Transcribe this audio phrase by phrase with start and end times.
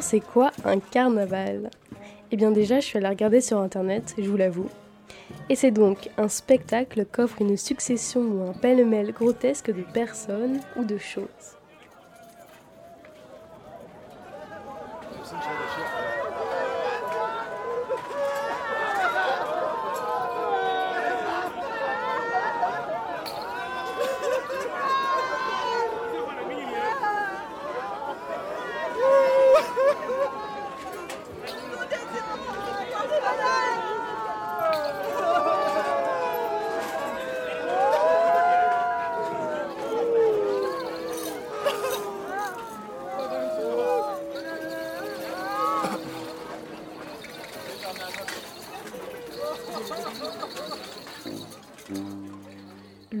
[0.00, 1.70] C'est quoi un carnaval?
[2.30, 4.68] Eh bien déjà je suis allée regarder sur internet, je vous l'avoue.
[5.48, 10.84] Et c'est donc un spectacle qu'offre une succession ou un pêle-mêle grotesque de personnes ou
[10.84, 11.56] de choses.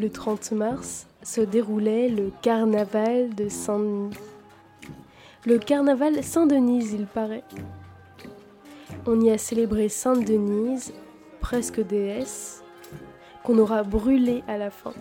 [0.06, 4.16] Le 30 mars se déroulait le carnaval de Saint-Denis.
[5.44, 7.42] Le carnaval Saint-Denise, il paraît.
[9.04, 10.94] On y a célébré Sainte-Denise,
[11.40, 12.62] presque déesse,
[13.42, 14.94] qu'on aura brûlée à la fin.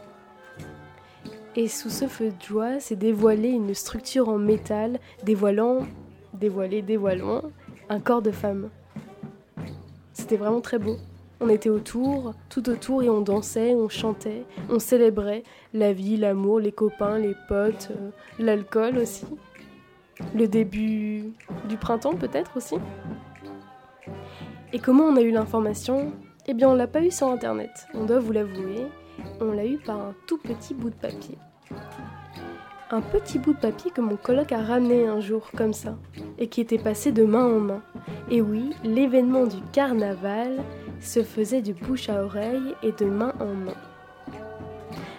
[1.56, 5.86] Et sous ce feu de joie s'est dévoilée une structure en métal dévoilant,
[6.34, 7.44] dévoilé, dévoilant,
[7.90, 8.72] un corps de femme.
[10.14, 10.98] C'était vraiment très beau.
[11.42, 16.60] On était autour, tout autour, et on dansait, on chantait, on célébrait la vie, l'amour,
[16.60, 19.26] les copains, les potes, euh, l'alcool aussi.
[20.34, 21.34] Le début
[21.68, 22.76] du printemps peut-être aussi.
[24.72, 26.14] Et comment on a eu l'information?
[26.48, 28.88] Eh bien on l'a pas eu sur internet, on doit vous l'avouer,
[29.42, 31.38] on l'a eu par un tout petit bout de papier.
[32.92, 35.98] Un petit bout de papier que mon coloc a ramené un jour comme ça,
[36.38, 37.82] et qui était passé de main en main.
[38.30, 40.64] Et oui, l'événement du carnaval
[41.02, 43.78] se faisait de bouche à oreille et de main en main.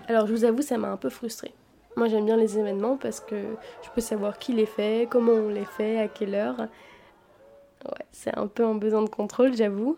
[0.08, 1.52] Alors je vous avoue, ça m'a un peu frustrée.
[1.96, 3.36] Moi j'aime bien les événements parce que
[3.82, 6.58] je peux savoir qui les fait, comment on les fait, à quelle heure.
[6.58, 9.96] Ouais, c'est un peu un besoin de contrôle, j'avoue.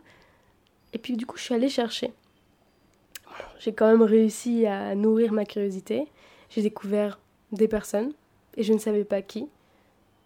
[0.93, 2.12] Et puis du coup, je suis allée chercher.
[3.59, 6.06] J'ai quand même réussi à nourrir ma curiosité.
[6.50, 7.19] J'ai découvert
[7.53, 8.12] des personnes,
[8.56, 9.49] et je ne savais pas qui,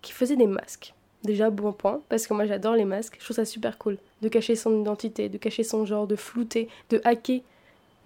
[0.01, 0.95] qui faisaient des masques.
[1.25, 3.99] Déjà, bon point, parce que moi j'adore les masques, je trouve ça super cool.
[4.23, 7.41] De cacher son identité, de cacher son genre, de flouter, de hacker,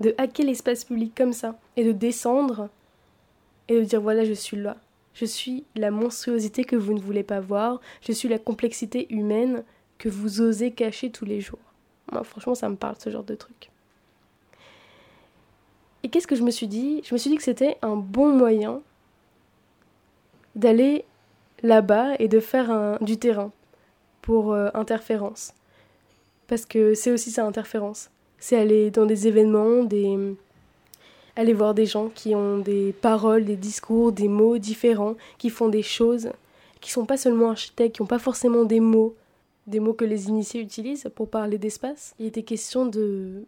[0.00, 2.68] de hacker l'espace public comme ça, et de descendre,
[3.68, 4.76] et de dire voilà, je suis là.
[5.14, 9.64] Je suis la monstruosité que vous ne voulez pas voir, je suis la complexité humaine
[9.96, 11.58] que vous osez cacher tous les jours.
[12.12, 13.70] Moi, franchement, ça me parle ce genre de truc.
[16.02, 17.00] Et qu'est-ce que je me suis dit?
[17.04, 18.82] Je me suis dit que c'était un bon moyen
[20.54, 21.04] d'aller
[21.62, 23.50] là-bas et de faire un, du terrain
[24.22, 25.52] pour euh, interférence.
[26.48, 28.10] Parce que c'est aussi ça, interférence.
[28.38, 30.16] C'est aller dans des événements, des...
[31.36, 35.68] aller voir des gens qui ont des paroles, des discours, des mots différents, qui font
[35.68, 36.30] des choses,
[36.80, 39.14] qui sont pas seulement architectes, qui n'ont pas forcément des mots,
[39.66, 42.14] des mots que les initiés utilisent pour parler d'espace.
[42.18, 43.44] Il était question de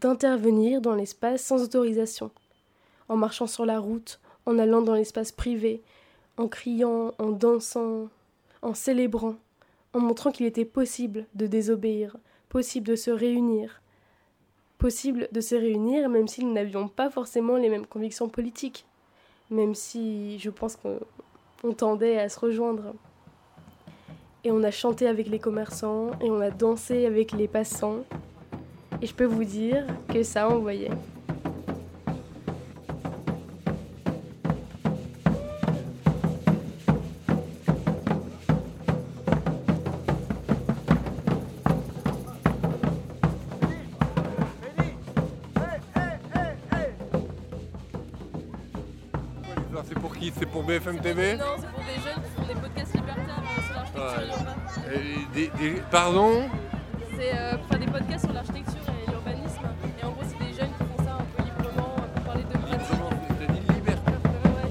[0.00, 2.30] d'intervenir dans l'espace sans autorisation,
[3.08, 5.80] en marchant sur la route, en allant dans l'espace privé,
[6.36, 8.08] en criant, en dansant,
[8.62, 9.36] en célébrant,
[9.92, 12.16] en montrant qu'il était possible de désobéir,
[12.48, 13.80] possible de se réunir,
[14.78, 18.84] possible de se réunir même si nous n'avions pas forcément les mêmes convictions politiques,
[19.50, 22.94] même si je pense qu'on tendait à se rejoindre.
[24.42, 28.04] Et on a chanté avec les commerçants, et on a dansé avec les passants,
[29.00, 30.90] et je peux vous dire que ça envoyait.
[50.24, 53.42] Qui C'est pour BFM TV Non, c'est pour des jeunes qui font des podcasts libertaires
[53.42, 55.44] euh, sur l'architecture Ouais.
[55.44, 56.48] et des- Pardon
[57.16, 59.60] C'est euh, pour faire des podcasts sur l'architecture et l'urbanisme.
[60.00, 62.42] Et en gros, c'est des jeunes qui font ça un peu librement euh, pour parler
[62.44, 64.70] de T'as dit libertaire Ouais,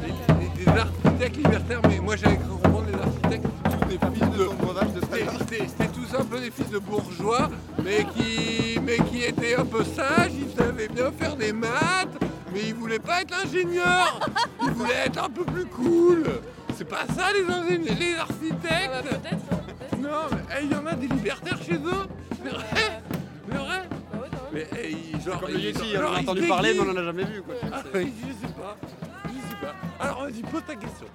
[0.00, 0.36] des, libertaire.
[0.36, 4.44] des- des architectes libertaires, mais moi j'avais cru comprendre les architectes, tous des fils de.
[5.48, 7.48] C'était- tous un peu des fils de bourgeois,
[7.82, 12.08] mais qui, mais qui étaient un peu sages, ils savaient bien faire des maths,
[12.54, 14.20] mais ils voulaient pas être ingénieurs,
[14.62, 16.24] ils voulaient être un peu plus cool.
[16.76, 19.98] C'est pas ça les ingénieurs, les Ah bah, architectes peut-être, hein, peut-être.
[19.98, 22.06] Non, mais il y en a des libertaires chez eux
[22.42, 24.66] C'est vrai C'est vrai Bah ouais, quand même.
[24.72, 27.04] Mais ils- genre, Comme le Yeti, on en a entendu parler, mais on en a
[27.04, 27.42] jamais vu.
[27.42, 27.54] Quoi.
[27.72, 28.76] Ah je sais pas.
[29.26, 29.74] Je sais pas.
[30.04, 31.06] Alors vas-y, pose ta question.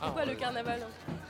[0.00, 0.36] Ah, Pourquoi le ouais.
[0.36, 0.80] carnaval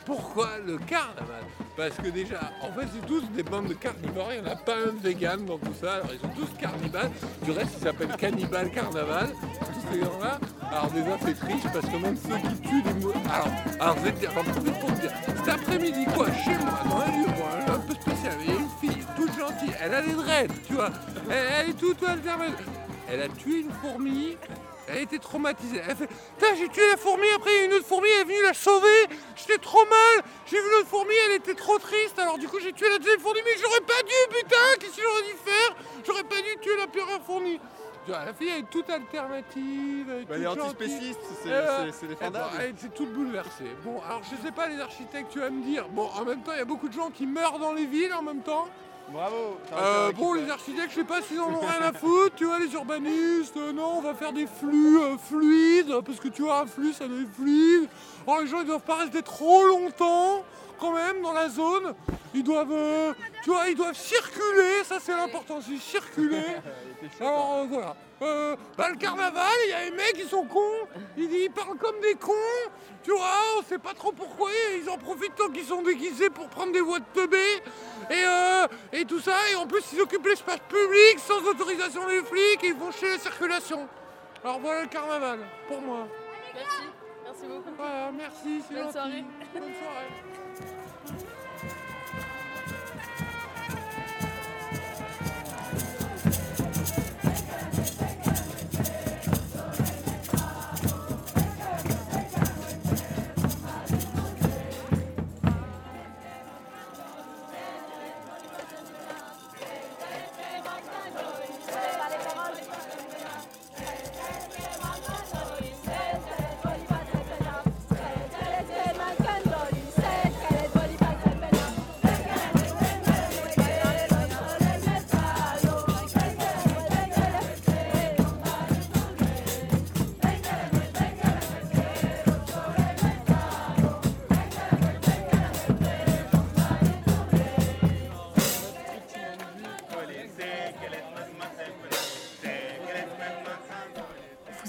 [0.05, 1.45] Pourquoi le carnaval
[1.77, 4.29] Parce que déjà, en fait, c'est tous des bandes de carnivores.
[4.35, 5.95] Il n'y en a pas un vegan dans tout ça.
[5.95, 7.11] Alors, ils sont tous carnivales.
[7.43, 9.29] Du reste, ils s'appellent Cannibal Carnaval.
[9.31, 10.39] Tous ces gens-là.
[10.75, 13.17] Alors déjà c'est triste parce que même ceux qui tuent des mouettes.
[13.33, 13.49] Alors,
[13.79, 13.97] alors
[14.35, 15.13] j'en profite pour dire.
[15.27, 17.29] Cet après-midi quoi, chez moi, dans un lieu
[17.69, 20.75] un peu spécial, il y a une fille toute gentille, elle a des dreads, tu
[20.75, 20.91] vois.
[21.31, 22.55] Elle, elle est toute alternée.
[23.09, 24.37] Elle a tué une fourmi.
[24.89, 25.81] Elle était traumatisée.
[25.89, 28.21] Elle fait Putain, j'ai tué la fourmi, après il y a une autre fourmi, elle
[28.23, 29.07] est venue la sauver.
[29.37, 30.25] J'étais trop mal.
[30.47, 32.19] J'ai vu l'autre fourmi, elle était trop triste.
[32.19, 34.57] Alors du coup, j'ai tué la deuxième fourmi, mais j'aurais pas dû, putain.
[34.81, 35.77] Qu'est-ce que j'aurais dû faire?
[36.07, 37.61] J'aurais pas dû tuer la première fourmi.
[38.07, 40.07] La fille, elle est toute alternative.
[40.11, 42.51] elle est Bah, toute antispécistes, c'est Euh, elle, défendable.
[42.61, 43.65] elle était toute bouleversée.
[43.83, 45.89] Bon, alors je sais pas les architectes, tu vas me dire.
[45.89, 48.13] Bon, en même temps, il y a beaucoup de gens qui meurent dans les villes
[48.13, 48.69] en même temps.
[49.09, 49.59] Bravo.
[49.73, 50.51] Euh, bon, les récupérer.
[50.51, 53.73] architectes, je sais pas s'ils en ont rien à foutre, tu vois, les urbanistes, euh,
[53.73, 57.07] non, on va faire des flux euh, fluides, parce que tu vois, un flux, ça
[57.07, 57.89] doit être fluide.
[58.27, 60.43] Alors, les gens, ils doivent pas rester trop longtemps,
[60.79, 61.95] quand même, dans la zone.
[62.35, 63.13] Ils doivent, euh,
[63.43, 66.43] tu vois, ils doivent circuler, ça c'est l'important, c'est circuler.
[67.21, 67.97] Alors, euh, voilà.
[68.23, 71.77] Euh, bah, le carnaval, il y a des mecs qui sont cons, ils, ils parlent
[71.77, 72.33] comme des cons,
[73.03, 73.27] tu vois,
[73.59, 74.49] on sait pas trop pourquoi,
[74.81, 77.37] ils en profitent tant qu'ils sont déguisés pour prendre des voies de teubé,
[78.11, 82.23] et, euh, et tout ça, et en plus ils occupent l'espace public sans autorisation des
[82.23, 83.87] flics, et ils vont chez la circulation.
[84.43, 86.07] Alors voilà le carnaval, pour moi.
[86.55, 86.83] Merci.
[87.25, 87.77] Merci beaucoup.
[87.77, 88.93] Voilà, merci, c'est Bonne gentil.
[88.93, 89.25] soirée.
[89.55, 90.44] Bonne soirée.
[91.07, 91.44] Thank you.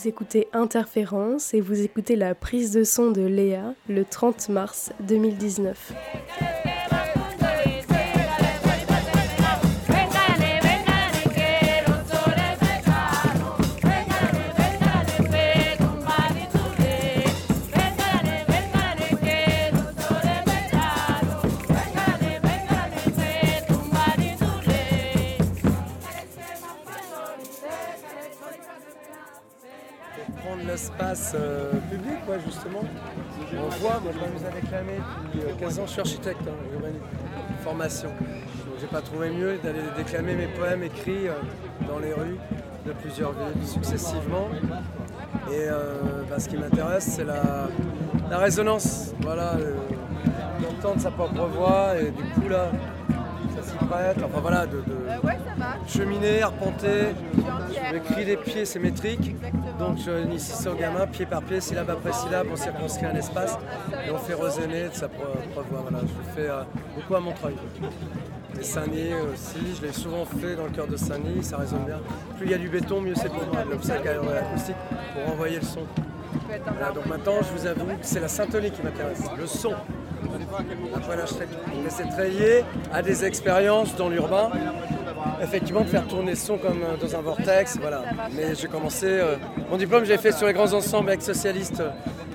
[0.05, 4.91] Vous écoutez Interférence et vous écoutez la prise de son de Léa le 30 mars
[4.99, 5.93] 2019.
[35.35, 36.87] Depuis euh, 15 ans, je suis architecte, hein,
[37.63, 38.09] formation.
[38.09, 41.33] Donc j'ai pas trouvé mieux d'aller déclamer mes poèmes écrits euh,
[41.87, 42.37] dans les rues
[42.85, 44.47] de plusieurs villes successivement.
[45.51, 47.67] Et euh, bah, ce qui m'intéresse, c'est la,
[48.29, 49.75] la résonance, voilà, euh,
[50.61, 52.69] d'entendre sa propre voix et du coup là,
[53.55, 54.95] ça s'y prête, enfin voilà, de, de
[55.87, 57.13] cheminer, arpenter,
[57.91, 59.35] j'écris des pieds, c'est métrique.
[59.79, 63.15] Donc je initie ça au gamin, pied par pied, syllabe après syllabe, on circonscrit un
[63.15, 63.57] espace
[64.07, 65.23] et on fait résonner de sa pro-
[65.53, 65.85] propre voix.
[65.89, 66.61] Voilà, je le fais euh,
[66.95, 67.55] beaucoup à Montreuil.
[68.59, 71.99] Et Saint-Denis aussi, je l'ai souvent fait dans le cœur de Saint-Denis, ça résonne bien.
[72.37, 74.75] Plus il y a du béton, mieux c'est pour moi, l'obstacle acoustique
[75.13, 75.81] pour envoyer le son.
[76.47, 79.73] Voilà, donc maintenant, je vous avoue que c'est la syntonie qui m'intéresse, le son.
[80.95, 81.59] Après l'architecture.
[81.83, 82.63] Mais c'est très lié
[82.93, 84.49] à des expériences dans l'urbain.
[85.41, 88.03] Effectivement, de faire tourner le son comme euh, dans un vortex, voilà.
[88.35, 89.35] Mais j'ai commencé, euh,
[89.69, 91.89] mon diplôme, j'ai fait sur les grands ensembles ex-socialistes euh,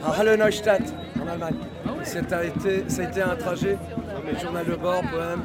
[0.06, 0.82] à Halle Neustadt,
[1.23, 1.54] en Allemagne.
[2.02, 3.76] C'est- Ça a été, ça a été un trajet,
[4.42, 5.42] journal de bord, poème,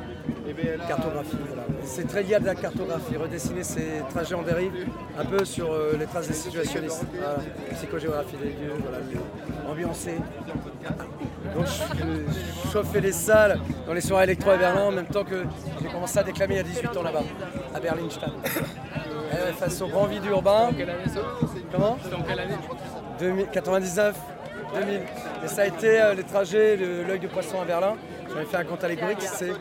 [0.88, 1.38] cartographie.
[1.48, 1.64] voilà.
[1.84, 4.72] C'est très lié à de la cartographie, redessiner ces trajets en dérive,
[5.18, 7.06] un peu sur euh, les traces des situationnistes.
[7.14, 7.38] Voilà.
[7.74, 9.00] Psychogéographie des lieux, voilà.
[11.56, 15.44] Donc je, chauffais les salles dans les soirées électro à Berlin en même temps que
[15.82, 17.24] j'ai commencé à déclamer il y a 18 ans là-bas,
[17.74, 18.32] à Berlinstadt.
[19.34, 20.70] Euh, face au grand vide urbain.
[21.72, 21.98] Comment?
[22.14, 22.56] En quelle année?
[23.20, 24.16] 2000 99,
[24.76, 25.02] 2000.
[25.44, 27.96] Et ça a été euh, les trajets de l'œil de poisson à Berlin.
[28.30, 29.52] J'avais fait un compte allégorique, c'est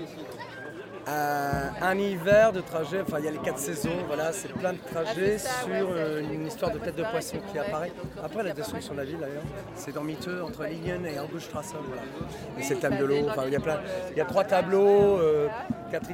[1.07, 4.73] euh, un hiver de trajet, enfin il y a les quatre saisons, voilà, c'est plein
[4.73, 7.93] de trajets sur euh, une histoire de tête de poisson qui apparaît.
[8.25, 9.43] Après la destruction de la ville d'ailleurs,
[9.75, 12.03] c'est dans Miteux, entre Lingen et Auguststrasse, voilà.
[12.59, 13.81] Et c'est le thème de l'eau, enfin il y a plein,
[14.13, 15.49] il y a trois tableaux, euh,
[15.91, 16.09] quatre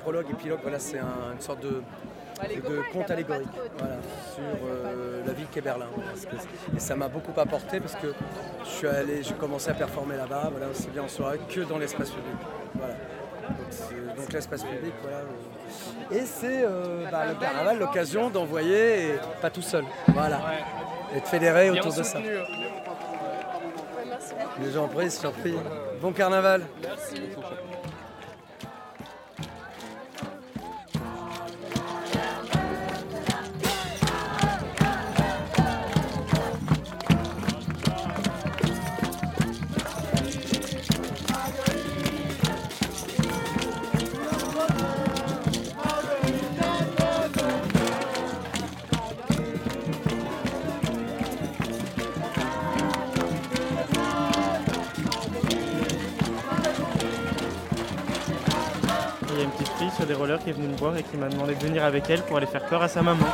[0.00, 1.82] prologue, épilogue, voilà, c'est un- une sorte de,
[2.92, 3.96] conte allégorique voilà,
[4.34, 5.86] sur euh, la ville qu'est Berlin.
[6.74, 8.14] Et ça m'a beaucoup apporté parce que
[8.64, 11.78] je suis allé, j'ai commencé à performer là-bas, voilà, aussi bien en soirée que dans
[11.78, 12.32] l'espace public.
[12.74, 12.94] Voilà.
[14.16, 15.18] Donc, l'espace public, voilà.
[16.10, 19.84] Et c'est euh, bah, le carnaval l'occasion d'envoyer, et pas tout seul.
[20.08, 20.40] Voilà.
[21.14, 22.18] et de fédérer autour de ça.
[24.06, 24.34] merci.
[24.60, 25.54] Les gens pris, surpris.
[26.00, 26.62] Bon carnaval.
[27.14, 27.69] Il
[60.52, 62.46] qui est venue me voir et qui m'a demandé de venir avec elle pour aller
[62.46, 63.26] faire peur à sa maman.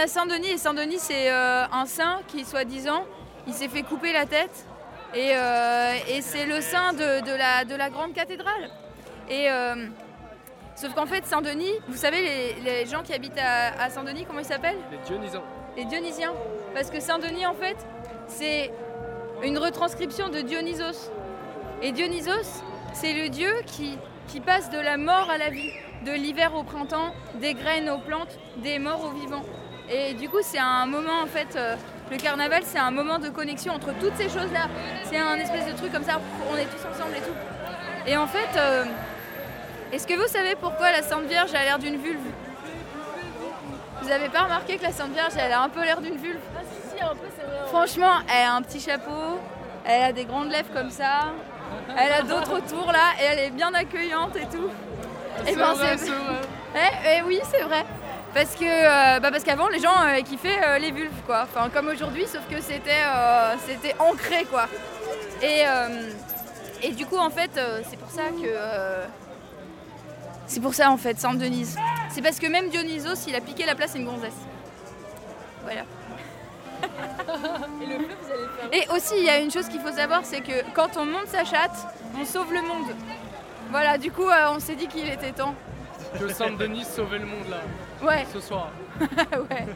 [0.00, 3.04] À Saint-Denis et Saint-Denis c'est euh, un saint qui, soi-disant,
[3.46, 4.64] il s'est fait couper la tête
[5.14, 8.70] et, euh, et c'est le saint de, de la, de la grande cathédrale.
[9.28, 9.88] Et euh,
[10.74, 14.38] sauf qu'en fait Saint-Denis, vous savez les, les gens qui habitent à, à Saint-Denis, comment
[14.40, 14.78] ils s'appellent?
[14.90, 15.42] Les Dionysans.
[15.76, 16.32] Les Dionysiens.
[16.72, 17.76] Parce que Saint-Denis en fait
[18.26, 18.72] c'est
[19.42, 21.10] une retranscription de Dionysos.
[21.82, 22.62] Et Dionysos
[22.94, 25.72] c'est le dieu qui, qui passe de la mort à la vie,
[26.06, 29.44] de l'hiver au printemps, des graines aux plantes, des morts aux vivants.
[29.90, 31.74] Et du coup, c'est un moment en fait, euh,
[32.10, 34.68] le carnaval, c'est un moment de connexion entre toutes ces choses-là.
[35.04, 36.20] C'est un espèce de truc comme ça,
[36.50, 37.34] on est tous ensemble et tout.
[38.06, 38.84] Et en fait, euh,
[39.92, 42.20] est-ce que vous savez pourquoi la Sainte Vierge a l'air d'une vulve?
[44.02, 46.38] Vous avez pas remarqué que la Sainte Vierge, elle a un peu l'air d'une vulve?
[46.56, 47.68] Ah, si, si, un peu, c'est vrai.
[47.68, 49.38] Franchement, elle a un petit chapeau,
[49.84, 51.32] elle a des grandes lèvres comme ça,
[51.98, 54.70] elle a d'autres tours là, et elle est bien accueillante et tout.
[55.46, 56.10] Et ben, c'est-
[56.76, 57.84] Eh, eh oui, c'est vrai.
[58.32, 61.42] Parce que euh, bah parce qu'avant les gens euh, kiffaient euh, les vulves quoi.
[61.42, 63.02] Enfin comme aujourd'hui sauf que c'était
[63.66, 64.66] c'était ancré quoi.
[65.42, 65.64] Et,
[66.82, 67.50] et du coup en fait
[67.88, 68.54] c'est pour ça que
[70.46, 71.76] c'est pour ça en fait Sainte Denise.
[72.10, 74.32] C'est parce que même Dionysos il a piqué la place à une gonzesse.
[75.62, 75.82] Voilà.
[77.82, 78.94] Et le fleuve, vous allez le faire.
[78.94, 81.26] Et aussi il y a une chose qu'il faut savoir c'est que quand on monte
[81.26, 81.76] sa chatte
[82.18, 82.94] on sauve le monde.
[83.70, 85.54] Voilà du coup on s'est dit qu'il était temps.
[86.18, 87.58] Que Saint-Denis sauvait le monde là,
[88.06, 88.26] Ouais.
[88.32, 88.68] ce soir.
[89.00, 89.66] ouais.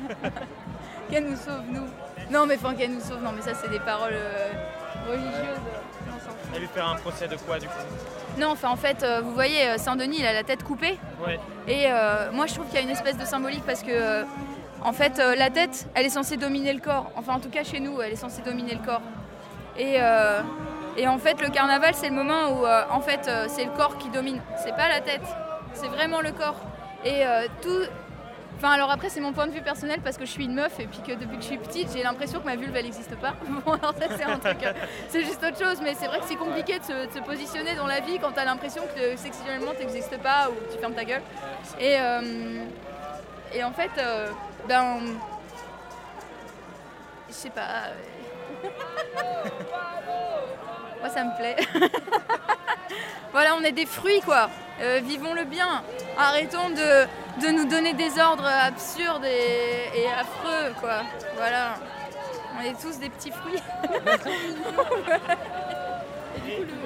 [1.11, 1.87] qu'elle nous sauve, nous.
[2.31, 4.49] Non, mais enfin, qu'elle nous sauve, non, mais ça, c'est des paroles euh,
[5.09, 5.61] religieuses.
[6.55, 7.73] Elle lui faire un procès de quoi du coup?
[8.39, 10.99] Non, enfin, en fait, euh, vous voyez, euh, Saint-Denis, il a la tête coupée.
[11.25, 11.39] Ouais.
[11.69, 14.25] Et euh, moi, je trouve qu'il y a une espèce de symbolique parce que, euh,
[14.83, 17.11] en fait, euh, la tête, elle est censée dominer le corps.
[17.17, 19.03] Enfin, en tout cas, chez nous, elle est censée dominer le corps.
[19.77, 20.41] Et, euh,
[20.97, 23.71] et en fait, le carnaval, c'est le moment où, euh, en fait, euh, c'est le
[23.73, 24.41] corps qui domine.
[24.63, 25.23] C'est pas la tête,
[25.75, 26.61] c'est vraiment le corps.
[27.05, 27.83] Et euh, tout.
[28.57, 30.79] Enfin, alors après, c'est mon point de vue personnel parce que je suis une meuf
[30.79, 33.17] et puis que depuis que je suis petite, j'ai l'impression que ma vulve, elle n'existe
[33.17, 33.35] pas.
[33.65, 34.63] Bon, alors ça, c'est un truc.
[34.63, 34.73] euh,
[35.09, 38.01] c'est juste autre chose, mais c'est vrai que c'est compliqué de se, positionner dans la
[38.01, 41.23] vie quand t'as l'impression que sexuellement t'existes pas ou tu fermes ta gueule.
[41.81, 42.65] Et, euh,
[43.53, 43.91] et en fait,
[44.69, 44.99] ben.
[47.29, 47.91] Je sais pas.
[51.01, 51.57] Moi, ça me plaît.
[53.33, 54.49] voilà, on est des fruits, quoi.
[54.81, 55.83] Euh, vivons le bien.
[56.19, 57.07] Arrêtons de,
[57.47, 61.03] de nous donner des ordres absurdes et, et affreux, quoi.
[61.37, 61.75] Voilà.
[62.59, 63.61] On est tous des petits fruits.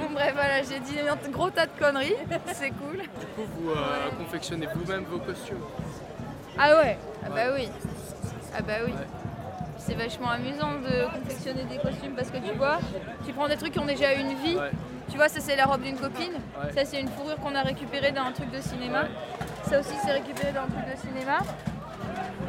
[0.00, 2.14] Bon, bref, voilà, j'ai dit un gros tas de conneries.
[2.52, 2.98] C'est cool.
[2.98, 5.62] Du coup, vous euh, confectionnez vous-même vos costumes.
[6.58, 7.68] Ah ouais Ah bah oui.
[8.56, 8.92] Ah bah oui.
[9.88, 12.78] C'est vachement amusant de confectionner des costumes parce que tu vois,
[13.26, 14.54] tu prends des trucs qui ont déjà une vie.
[14.54, 14.70] Ouais.
[15.10, 16.34] Tu vois, ça c'est la robe d'une copine.
[16.62, 16.72] Ouais.
[16.74, 19.04] Ça c'est une fourrure qu'on a récupérée d'un truc de cinéma.
[19.70, 21.38] Ça aussi c'est récupéré d'un truc de cinéma.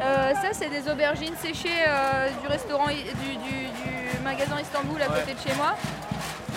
[0.01, 5.01] Euh, ça c'est des aubergines séchées euh, du restaurant, i- du, du- du magasin Istanbul
[5.01, 5.75] à côté de chez moi.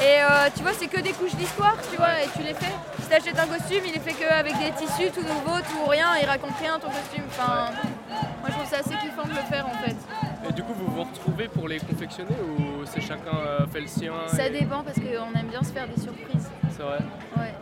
[0.01, 2.73] Et euh, tu vois, c'est que des couches d'histoire, tu vois, et tu les fais.
[3.01, 6.27] Si t'achètes un costume, il est fait qu'avec des tissus tout nouveaux, tout rien, il
[6.27, 7.23] raconte rien ton costume.
[7.29, 7.71] Enfin,
[11.05, 14.83] vous retrouvez pour les confectionner ou c'est chacun euh, fait le sien Ça et- dépend
[14.83, 16.51] parce qu'on aime bien se faire des surprises.
[16.71, 16.99] C'est vrai
[17.37, 17.55] Ouais.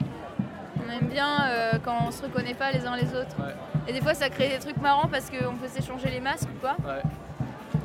[0.86, 3.36] On aime bien euh, quand on se reconnaît pas les uns les autres.
[3.38, 3.54] Ouais.
[3.88, 6.58] Et des fois ça crée des trucs marrants parce qu'on peut s'échanger les masques ou
[6.60, 6.76] pas.
[6.86, 7.02] Ouais.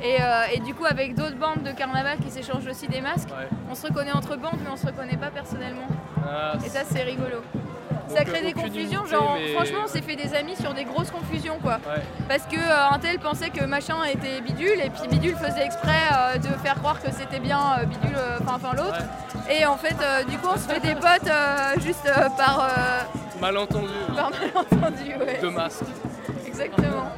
[0.02, 3.28] Et, euh, et du coup avec d'autres bandes de carnaval qui s'échangent aussi des masques,
[3.30, 3.48] Ouais.
[3.70, 5.86] on se reconnaît entre bandes mais on se reconnaît pas personnellement.
[6.28, 7.42] Ah, Et ça c'est rigolo.
[8.08, 9.00] Ça Donc, crée euh, des confusions.
[9.00, 11.74] unité, Genre, mais- franchement, on s'est fait des amis sur des grosses confusions, quoi.
[11.86, 12.02] Ouais.
[12.28, 15.90] Parce que euh, un tel pensait que machin était bidule, et puis bidule faisait exprès
[16.12, 19.02] euh, de faire croire que c'était bien euh, bidule, euh, enfin l'autre.
[19.50, 22.60] Et en fait, euh, du coup, on se fait des potes euh, juste euh, par,
[22.60, 23.86] euh, Malentendu.
[24.14, 24.30] par
[24.70, 25.38] malentendu, ouais.
[25.40, 25.84] De masque.
[26.46, 27.10] Exactement.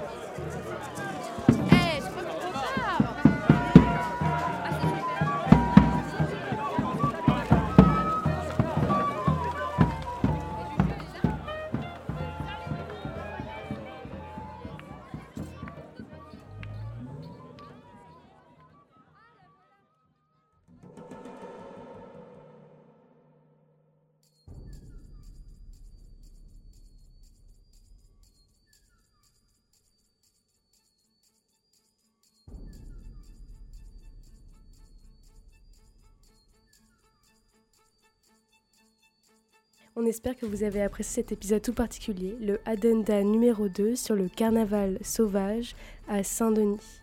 [40.00, 44.14] On espère que vous avez apprécié cet épisode tout particulier, le addenda numéro 2 sur
[44.14, 45.74] le carnaval sauvage
[46.06, 47.00] à Saint-Denis.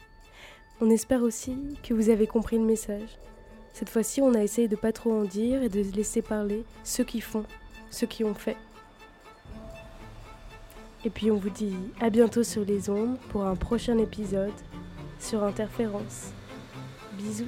[0.80, 3.20] On espère aussi que vous avez compris le message.
[3.74, 7.04] Cette fois-ci, on a essayé de pas trop en dire et de laisser parler ceux
[7.04, 7.44] qui font,
[7.92, 8.56] ceux qui ont fait.
[11.04, 14.54] Et puis on vous dit à bientôt sur les ondes pour un prochain épisode
[15.20, 16.32] sur Interférence.
[17.18, 17.44] Bisous.